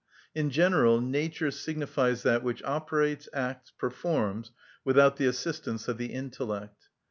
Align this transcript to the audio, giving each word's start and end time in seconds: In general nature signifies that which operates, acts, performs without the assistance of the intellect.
In 0.33 0.49
general 0.49 0.99
nature 0.99 1.51
signifies 1.51 2.23
that 2.23 2.41
which 2.41 2.63
operates, 2.63 3.29
acts, 3.35 3.69
performs 3.77 4.49
without 4.83 5.17
the 5.17 5.27
assistance 5.27 5.87
of 5.87 5.99
the 5.99 6.07
intellect. 6.11 6.87